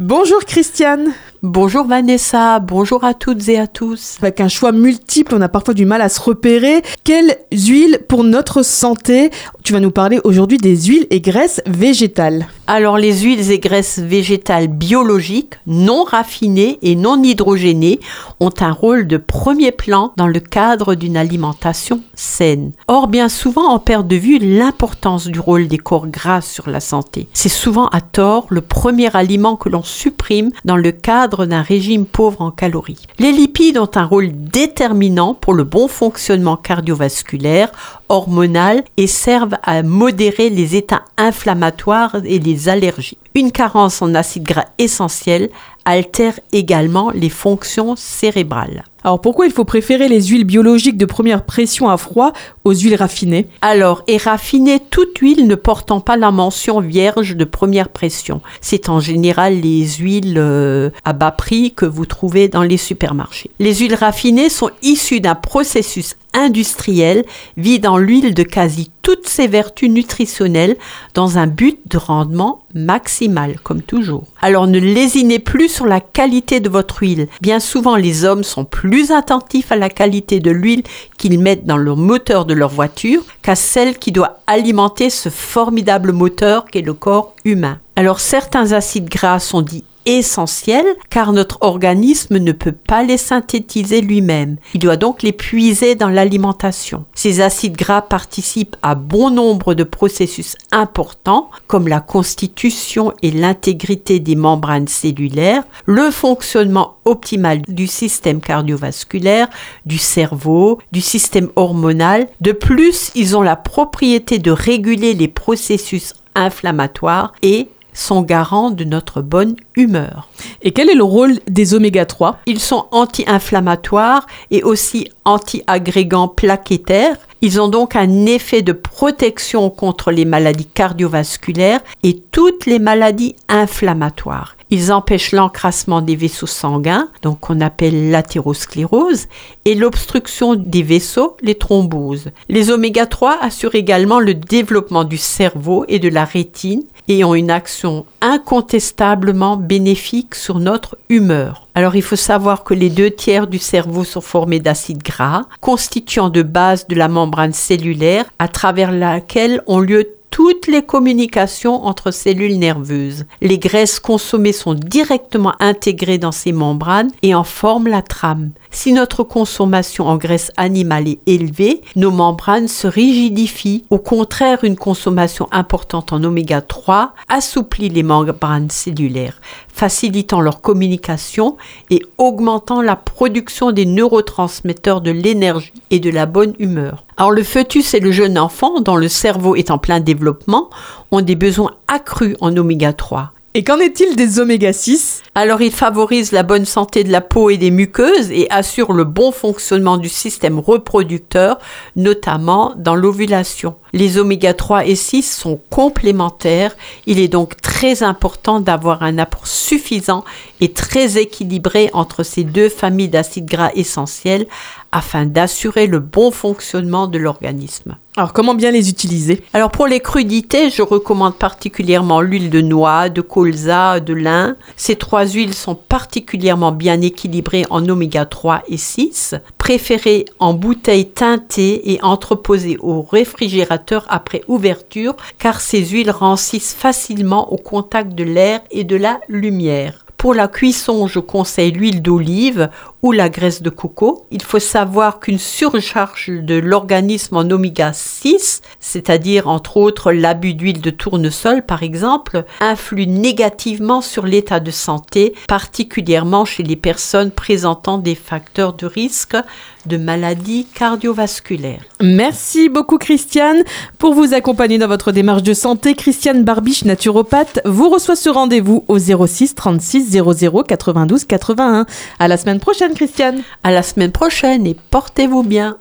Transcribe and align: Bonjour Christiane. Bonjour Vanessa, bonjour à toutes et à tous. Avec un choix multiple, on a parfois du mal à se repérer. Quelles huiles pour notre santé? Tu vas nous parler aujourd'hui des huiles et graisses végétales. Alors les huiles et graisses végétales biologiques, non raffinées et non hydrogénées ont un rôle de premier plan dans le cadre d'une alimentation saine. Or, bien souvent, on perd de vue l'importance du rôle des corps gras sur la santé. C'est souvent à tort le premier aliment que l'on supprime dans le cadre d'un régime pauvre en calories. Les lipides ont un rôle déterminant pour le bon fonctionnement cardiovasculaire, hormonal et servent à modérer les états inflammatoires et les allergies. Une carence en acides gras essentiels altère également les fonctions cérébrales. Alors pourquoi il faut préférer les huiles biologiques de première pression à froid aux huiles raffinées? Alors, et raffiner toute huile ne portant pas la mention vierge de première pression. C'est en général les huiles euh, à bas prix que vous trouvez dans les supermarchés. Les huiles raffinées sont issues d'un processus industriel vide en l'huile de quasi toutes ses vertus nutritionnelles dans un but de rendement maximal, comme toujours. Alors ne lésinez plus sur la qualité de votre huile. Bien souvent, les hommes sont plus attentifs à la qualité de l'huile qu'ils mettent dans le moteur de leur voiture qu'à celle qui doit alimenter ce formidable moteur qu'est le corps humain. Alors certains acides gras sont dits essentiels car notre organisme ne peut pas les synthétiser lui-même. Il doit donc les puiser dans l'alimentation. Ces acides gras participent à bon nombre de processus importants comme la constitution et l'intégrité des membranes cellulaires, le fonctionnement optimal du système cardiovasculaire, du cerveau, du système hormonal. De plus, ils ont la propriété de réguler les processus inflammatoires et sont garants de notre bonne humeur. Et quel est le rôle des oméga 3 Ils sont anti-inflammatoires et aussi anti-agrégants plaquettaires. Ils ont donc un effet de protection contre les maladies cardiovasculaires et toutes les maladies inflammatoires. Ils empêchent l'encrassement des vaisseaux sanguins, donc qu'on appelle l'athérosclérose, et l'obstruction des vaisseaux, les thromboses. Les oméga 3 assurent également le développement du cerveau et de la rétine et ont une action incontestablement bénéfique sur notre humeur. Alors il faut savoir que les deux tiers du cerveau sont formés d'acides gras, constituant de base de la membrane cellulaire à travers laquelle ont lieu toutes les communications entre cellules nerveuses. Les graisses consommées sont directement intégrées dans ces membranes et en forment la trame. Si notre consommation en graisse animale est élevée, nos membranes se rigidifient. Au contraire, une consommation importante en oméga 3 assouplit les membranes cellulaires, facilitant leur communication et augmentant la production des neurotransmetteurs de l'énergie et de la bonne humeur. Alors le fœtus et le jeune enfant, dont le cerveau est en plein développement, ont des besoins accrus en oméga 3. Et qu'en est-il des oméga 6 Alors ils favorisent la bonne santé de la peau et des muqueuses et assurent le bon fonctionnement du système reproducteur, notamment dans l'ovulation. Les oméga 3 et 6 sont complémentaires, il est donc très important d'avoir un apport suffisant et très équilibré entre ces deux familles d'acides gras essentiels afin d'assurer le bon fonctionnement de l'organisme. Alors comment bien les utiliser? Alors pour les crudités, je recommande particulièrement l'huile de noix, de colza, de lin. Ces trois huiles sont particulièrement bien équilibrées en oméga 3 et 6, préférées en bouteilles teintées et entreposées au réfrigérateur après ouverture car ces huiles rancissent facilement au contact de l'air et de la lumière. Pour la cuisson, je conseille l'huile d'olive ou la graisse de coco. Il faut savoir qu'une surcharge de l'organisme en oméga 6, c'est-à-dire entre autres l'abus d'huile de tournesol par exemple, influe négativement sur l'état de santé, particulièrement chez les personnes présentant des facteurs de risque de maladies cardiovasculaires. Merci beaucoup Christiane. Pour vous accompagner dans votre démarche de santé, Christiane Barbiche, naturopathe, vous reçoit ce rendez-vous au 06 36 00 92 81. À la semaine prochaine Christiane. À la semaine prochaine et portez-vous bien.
Bonjour 0.00 0.46
Christiane. 0.46 1.12
Bonjour 1.42 1.86
Vanessa, 1.86 2.58
bonjour 2.58 3.04
à 3.04 3.12
toutes 3.12 3.50
et 3.50 3.58
à 3.58 3.66
tous. 3.66 4.16
Avec 4.22 4.40
un 4.40 4.48
choix 4.48 4.72
multiple, 4.72 5.34
on 5.34 5.42
a 5.42 5.48
parfois 5.50 5.74
du 5.74 5.84
mal 5.84 6.00
à 6.00 6.08
se 6.08 6.18
repérer. 6.22 6.80
Quelles 7.04 7.36
huiles 7.52 7.98
pour 8.08 8.24
notre 8.24 8.62
santé? 8.62 9.30
Tu 9.62 9.74
vas 9.74 9.80
nous 9.80 9.90
parler 9.90 10.18
aujourd'hui 10.24 10.56
des 10.56 10.84
huiles 10.84 11.06
et 11.10 11.20
graisses 11.20 11.60
végétales. 11.66 12.46
Alors 12.72 12.98
les 12.98 13.22
huiles 13.22 13.50
et 13.50 13.58
graisses 13.58 13.98
végétales 13.98 14.68
biologiques, 14.68 15.54
non 15.66 16.04
raffinées 16.04 16.78
et 16.82 16.94
non 16.94 17.20
hydrogénées 17.20 17.98
ont 18.38 18.52
un 18.60 18.70
rôle 18.70 19.08
de 19.08 19.16
premier 19.16 19.72
plan 19.72 20.12
dans 20.16 20.28
le 20.28 20.38
cadre 20.38 20.94
d'une 20.94 21.16
alimentation 21.16 22.00
saine. 22.14 22.70
Or, 22.86 23.08
bien 23.08 23.28
souvent, 23.28 23.74
on 23.74 23.80
perd 23.80 24.06
de 24.06 24.14
vue 24.14 24.38
l'importance 24.38 25.26
du 25.26 25.40
rôle 25.40 25.66
des 25.66 25.78
corps 25.78 26.06
gras 26.06 26.42
sur 26.42 26.70
la 26.70 26.78
santé. 26.78 27.26
C'est 27.32 27.48
souvent 27.48 27.88
à 27.88 28.00
tort 28.00 28.46
le 28.50 28.60
premier 28.60 29.16
aliment 29.16 29.56
que 29.56 29.68
l'on 29.68 29.82
supprime 29.82 30.52
dans 30.64 30.76
le 30.76 30.92
cadre 30.92 31.46
d'un 31.46 31.62
régime 31.62 32.06
pauvre 32.06 32.40
en 32.40 32.52
calories. 32.52 33.04
Les 33.18 33.32
lipides 33.32 33.78
ont 33.78 33.90
un 33.96 34.04
rôle 34.04 34.30
déterminant 34.30 35.34
pour 35.34 35.54
le 35.54 35.64
bon 35.64 35.88
fonctionnement 35.88 36.56
cardiovasculaire, 36.56 37.72
hormonal 38.08 38.84
et 38.96 39.08
servent 39.08 39.56
à 39.64 39.82
modérer 39.82 40.50
les 40.50 40.76
états 40.76 41.02
inflammatoires 41.16 42.16
et 42.24 42.38
les 42.38 42.59
allergies. 42.68 43.18
Une 43.34 43.52
carence 43.52 44.02
en 44.02 44.14
acides 44.14 44.44
gras 44.44 44.66
essentiels 44.78 45.50
altère 45.90 46.38
également 46.52 47.10
les 47.10 47.28
fonctions 47.28 47.94
cérébrales. 47.96 48.84
Alors 49.02 49.20
pourquoi 49.20 49.46
il 49.46 49.52
faut 49.52 49.64
préférer 49.64 50.08
les 50.08 50.24
huiles 50.24 50.44
biologiques 50.44 50.98
de 50.98 51.06
première 51.06 51.44
pression 51.44 51.88
à 51.88 51.96
froid 51.96 52.32
aux 52.64 52.74
huiles 52.74 52.96
raffinées? 52.96 53.46
Alors, 53.62 54.02
et 54.06 54.18
raffiner 54.18 54.78
toute 54.78 55.16
huile 55.18 55.46
ne 55.46 55.54
portant 55.54 56.00
pas 56.00 56.18
la 56.18 56.30
mention 56.30 56.80
vierge 56.80 57.34
de 57.34 57.44
première 57.44 57.88
pression. 57.88 58.42
C'est 58.60 58.90
en 58.90 59.00
général 59.00 59.60
les 59.60 59.86
huiles 59.86 60.34
euh, 60.36 60.90
à 61.04 61.14
bas 61.14 61.30
prix 61.30 61.72
que 61.72 61.86
vous 61.86 62.04
trouvez 62.04 62.48
dans 62.48 62.62
les 62.62 62.76
supermarchés. 62.76 63.50
Les 63.58 63.76
huiles 63.76 63.94
raffinées 63.94 64.50
sont 64.50 64.70
issues 64.82 65.20
d'un 65.20 65.34
processus 65.34 66.16
industriel 66.34 67.24
vide 67.56 67.86
en 67.86 67.96
l'huile 67.96 68.34
de 68.34 68.42
quasi 68.42 68.90
toutes 69.02 69.28
ses 69.28 69.48
vertus 69.48 69.90
nutritionnelles 69.90 70.76
dans 71.14 71.38
un 71.38 71.46
but 71.46 71.80
de 71.86 71.98
rendement 71.98 72.64
maximal, 72.74 73.56
comme 73.62 73.82
toujours. 73.82 74.24
Alors 74.42 74.66
ne 74.66 74.78
lésinez 74.78 75.38
plus 75.38 75.68
sur 75.68 75.86
la 75.86 76.00
qualité 76.00 76.60
de 76.60 76.68
votre 76.68 77.02
huile. 77.02 77.28
Bien 77.40 77.60
souvent, 77.60 77.96
les 77.96 78.24
hommes 78.24 78.44
sont 78.44 78.64
plus 78.64 79.10
attentifs 79.10 79.72
à 79.72 79.76
la 79.76 79.90
qualité 79.90 80.40
de 80.40 80.50
l'huile 80.50 80.82
qu'ils 81.18 81.38
mettent 81.38 81.66
dans 81.66 81.76
le 81.76 81.94
moteur 81.94 82.44
de 82.44 82.54
leur 82.54 82.70
voiture 82.70 83.22
qu'à 83.42 83.54
celle 83.54 83.98
qui 83.98 84.12
doit 84.12 84.40
alimenter 84.46 85.10
ce 85.10 85.28
formidable 85.28 86.12
moteur 86.12 86.64
qu'est 86.64 86.82
le 86.82 86.94
corps 86.94 87.34
humain. 87.44 87.78
Alors 87.96 88.20
certains 88.20 88.72
acides 88.72 89.08
gras 89.08 89.40
sont 89.40 89.62
dits 89.62 89.84
essentiels 90.06 90.96
car 91.10 91.32
notre 91.32 91.58
organisme 91.60 92.38
ne 92.38 92.52
peut 92.52 92.72
pas 92.72 93.02
les 93.02 93.16
synthétiser 93.16 94.00
lui-même. 94.00 94.56
Il 94.74 94.80
doit 94.80 94.96
donc 94.96 95.22
les 95.22 95.32
puiser 95.32 95.94
dans 95.94 96.08
l'alimentation. 96.08 97.04
Ces 97.14 97.40
acides 97.40 97.76
gras 97.76 98.02
participent 98.02 98.76
à 98.82 98.94
bon 98.94 99.30
nombre 99.30 99.74
de 99.74 99.84
processus 99.84 100.56
importants 100.72 101.50
comme 101.66 101.88
la 101.88 102.00
constitution 102.00 103.12
et 103.22 103.30
l'intégrité 103.30 104.20
des 104.20 104.36
membranes 104.36 104.88
cellulaires, 104.88 105.64
le 105.86 106.10
fonctionnement 106.10 106.96
optimal 107.04 107.62
du 107.62 107.86
système 107.86 108.40
cardiovasculaire, 108.40 109.48
du 109.86 109.98
cerveau, 109.98 110.78
du 110.92 111.00
système 111.00 111.48
hormonal. 111.56 112.28
De 112.40 112.52
plus, 112.52 113.10
ils 113.14 113.36
ont 113.36 113.42
la 113.42 113.56
propriété 113.56 114.38
de 114.38 114.50
réguler 114.50 115.14
les 115.14 115.28
processus 115.28 116.14
inflammatoires 116.34 117.32
et 117.42 117.68
sont 117.92 118.22
garants 118.22 118.70
de 118.70 118.84
notre 118.84 119.22
bonne 119.22 119.56
humeur. 119.76 120.28
Et 120.62 120.72
quel 120.72 120.90
est 120.90 120.94
le 120.94 121.04
rôle 121.04 121.40
des 121.48 121.74
oméga 121.74 122.06
3 122.06 122.38
Ils 122.46 122.60
sont 122.60 122.86
anti-inflammatoires 122.90 124.26
et 124.50 124.62
aussi 124.62 125.08
anti-agrégants 125.24 126.28
plaquettaires. 126.28 127.16
Ils 127.42 127.60
ont 127.60 127.68
donc 127.68 127.96
un 127.96 128.26
effet 128.26 128.62
de 128.62 128.72
protection 128.72 129.70
contre 129.70 130.10
les 130.10 130.24
maladies 130.24 130.66
cardiovasculaires 130.66 131.80
et 132.02 132.20
toutes 132.30 132.66
les 132.66 132.78
maladies 132.78 133.36
inflammatoires. 133.48 134.56
Ils 134.70 134.92
empêchent 134.92 135.32
l'encrassement 135.32 136.00
des 136.00 136.16
vaisseaux 136.16 136.46
sanguins, 136.46 137.08
donc 137.22 137.40
qu'on 137.40 137.60
appelle 137.60 138.10
l'athérosclérose, 138.10 139.26
et 139.64 139.74
l'obstruction 139.74 140.54
des 140.54 140.82
vaisseaux, 140.82 141.36
les 141.42 141.56
thromboses. 141.56 142.30
Les 142.48 142.70
oméga 142.70 143.06
3 143.06 143.38
assurent 143.40 143.74
également 143.74 144.20
le 144.20 144.34
développement 144.34 145.04
du 145.04 145.18
cerveau 145.18 145.84
et 145.88 145.98
de 145.98 146.08
la 146.08 146.24
rétine 146.24 146.84
et 147.08 147.24
ont 147.24 147.34
une 147.34 147.50
action 147.50 148.06
incontestablement 148.20 149.56
bénéfique 149.56 150.34
sur 150.36 150.60
notre 150.60 150.96
humeur. 151.08 151.66
Alors 151.74 151.96
il 151.96 152.02
faut 152.02 152.16
savoir 152.16 152.62
que 152.62 152.74
les 152.74 152.90
deux 152.90 153.10
tiers 153.10 153.48
du 153.48 153.58
cerveau 153.58 154.04
sont 154.04 154.20
formés 154.20 154.60
d'acides 154.60 155.02
gras, 155.02 155.42
constituant 155.60 156.28
de 156.28 156.42
base 156.42 156.86
de 156.86 156.94
la 156.94 157.08
membrane 157.08 157.52
cellulaire 157.52 158.26
à 158.38 158.46
travers 158.46 158.92
laquelle 158.92 159.62
ont 159.66 159.80
lieu 159.80 160.14
toutes 160.30 160.66
les 160.66 160.82
communications 160.82 161.84
entre 161.84 162.10
cellules 162.10 162.58
nerveuses. 162.58 163.26
Les 163.40 163.58
graisses 163.58 164.00
consommées 164.00 164.52
sont 164.52 164.74
directement 164.74 165.54
intégrées 165.60 166.18
dans 166.18 166.32
ces 166.32 166.52
membranes 166.52 167.10
et 167.22 167.34
en 167.34 167.44
forment 167.44 167.88
la 167.88 168.02
trame. 168.02 168.50
Si 168.72 168.92
notre 168.92 169.24
consommation 169.24 170.06
en 170.06 170.16
graisse 170.16 170.52
animale 170.56 171.08
est 171.08 171.20
élevée, 171.26 171.82
nos 171.96 172.12
membranes 172.12 172.68
se 172.68 172.86
rigidifient. 172.86 173.84
Au 173.90 173.98
contraire, 173.98 174.62
une 174.62 174.76
consommation 174.76 175.48
importante 175.50 176.12
en 176.12 176.22
oméga 176.22 176.60
3 176.60 177.14
assouplit 177.28 177.88
les 177.88 178.04
membranes 178.04 178.70
cellulaires, 178.70 179.40
facilitant 179.68 180.40
leur 180.40 180.60
communication 180.60 181.56
et 181.90 182.00
augmentant 182.16 182.80
la 182.80 182.94
production 182.94 183.72
des 183.72 183.86
neurotransmetteurs 183.86 185.00
de 185.00 185.10
l'énergie 185.10 185.72
et 185.90 185.98
de 185.98 186.10
la 186.10 186.26
bonne 186.26 186.54
humeur. 186.60 187.04
Alors 187.16 187.32
le 187.32 187.42
fœtus 187.42 187.92
et 187.94 188.00
le 188.00 188.12
jeune 188.12 188.38
enfant, 188.38 188.80
dont 188.80 188.96
le 188.96 189.08
cerveau 189.08 189.56
est 189.56 189.72
en 189.72 189.78
plein 189.78 189.98
développement, 189.98 190.70
ont 191.10 191.22
des 191.22 191.36
besoins 191.36 191.72
accrus 191.88 192.36
en 192.40 192.56
oméga 192.56 192.92
3. 192.92 193.32
Et 193.52 193.64
qu'en 193.64 193.80
est-il 193.80 194.14
des 194.14 194.38
oméga 194.38 194.72
6 194.72 195.24
Alors 195.34 195.60
ils 195.60 195.72
favorisent 195.72 196.30
la 196.30 196.44
bonne 196.44 196.66
santé 196.66 197.02
de 197.02 197.10
la 197.10 197.20
peau 197.20 197.50
et 197.50 197.56
des 197.56 197.72
muqueuses 197.72 198.30
et 198.30 198.48
assurent 198.48 198.92
le 198.92 199.02
bon 199.02 199.32
fonctionnement 199.32 199.96
du 199.96 200.08
système 200.08 200.60
reproducteur, 200.60 201.58
notamment 201.96 202.74
dans 202.76 202.94
l'ovulation. 202.94 203.74
Les 203.92 204.18
oméga 204.18 204.54
3 204.54 204.86
et 204.86 204.94
6 204.94 205.22
sont 205.22 205.58
complémentaires, 205.68 206.76
il 207.06 207.18
est 207.18 207.26
donc 207.26 207.60
très 207.60 208.04
important 208.04 208.60
d'avoir 208.60 209.02
un 209.02 209.18
apport 209.18 209.48
suffisant 209.48 210.24
et 210.60 210.72
très 210.72 211.18
équilibré 211.18 211.90
entre 211.92 212.22
ces 212.22 212.44
deux 212.44 212.68
familles 212.68 213.08
d'acides 213.08 213.46
gras 213.46 213.72
essentiels 213.74 214.46
afin 214.92 215.26
d'assurer 215.26 215.86
le 215.86 215.98
bon 215.98 216.30
fonctionnement 216.30 217.06
de 217.06 217.18
l'organisme. 217.18 217.96
Alors 218.16 218.32
comment 218.32 218.54
bien 218.54 218.72
les 218.72 218.90
utiliser? 218.90 219.42
Alors 219.52 219.70
pour 219.70 219.86
les 219.86 220.00
crudités, 220.00 220.68
je 220.68 220.82
recommande 220.82 221.36
particulièrement 221.36 222.20
l'huile 222.20 222.50
de 222.50 222.60
noix, 222.60 223.08
de 223.08 223.20
colza, 223.20 224.00
de 224.00 224.14
lin. 224.14 224.56
Ces 224.76 224.96
trois 224.96 225.26
huiles 225.26 225.54
sont 225.54 225.76
particulièrement 225.76 226.72
bien 226.72 227.00
équilibrées 227.00 227.66
en 227.70 227.88
oméga 227.88 228.26
3 228.26 228.64
et 228.68 228.76
6, 228.76 229.36
préférées 229.58 230.24
en 230.40 230.54
bouteilles 230.54 231.10
teintées 231.10 231.92
et 231.92 232.02
entreposées 232.02 232.78
au 232.80 233.02
réfrigérateur 233.02 234.06
après 234.08 234.42
ouverture 234.48 235.14
car 235.38 235.60
ces 235.60 235.84
huiles 235.84 236.10
rancissent 236.10 236.74
facilement 236.74 237.52
au 237.52 237.56
contact 237.56 238.14
de 238.14 238.24
l'air 238.24 238.60
et 238.72 238.84
de 238.84 238.96
la 238.96 239.20
lumière. 239.28 240.04
Pour 240.20 240.34
la 240.34 240.48
cuisson, 240.48 241.06
je 241.06 241.18
conseille 241.18 241.72
l'huile 241.72 242.02
d'olive 242.02 242.68
ou 243.00 243.10
la 243.10 243.30
graisse 243.30 243.62
de 243.62 243.70
coco. 243.70 244.26
Il 244.30 244.42
faut 244.42 244.58
savoir 244.58 245.18
qu'une 245.18 245.38
surcharge 245.38 246.28
de 246.28 246.56
l'organisme 246.56 247.38
en 247.38 247.50
oméga 247.50 247.94
6, 247.94 248.60
c'est-à-dire 248.80 249.48
entre 249.48 249.78
autres 249.78 250.12
l'abus 250.12 250.52
d'huile 250.52 250.82
de 250.82 250.90
tournesol 250.90 251.62
par 251.62 251.82
exemple, 251.82 252.44
influe 252.60 253.06
négativement 253.06 254.02
sur 254.02 254.26
l'état 254.26 254.60
de 254.60 254.70
santé, 254.70 255.32
particulièrement 255.48 256.44
chez 256.44 256.64
les 256.64 256.76
personnes 256.76 257.30
présentant 257.30 257.96
des 257.96 258.14
facteurs 258.14 258.74
de 258.74 258.84
risque 258.84 259.38
de 259.86 259.96
maladies 259.96 260.66
cardiovasculaires. 260.74 261.80
Merci 262.02 262.68
beaucoup 262.68 262.98
Christiane. 262.98 263.64
Pour 263.96 264.12
vous 264.12 264.34
accompagner 264.34 264.76
dans 264.76 264.88
votre 264.88 265.12
démarche 265.12 265.42
de 265.42 265.54
santé, 265.54 265.94
Christiane 265.94 266.44
Barbiche, 266.44 266.84
naturopathe, 266.84 267.60
vous 267.64 267.88
reçoit 267.88 268.16
ce 268.16 268.28
rendez-vous 268.28 268.84
au 268.88 268.98
06 268.98 269.54
36 269.54 270.09
00 270.10 270.62
92 270.64 271.24
81. 271.24 271.86
À 272.18 272.28
la 272.28 272.36
semaine 272.36 272.60
prochaine 272.60 272.94
Christiane. 272.94 273.42
À 273.62 273.70
la 273.70 273.82
semaine 273.82 274.12
prochaine 274.12 274.66
et 274.66 274.76
portez-vous 274.90 275.42
bien. 275.42 275.76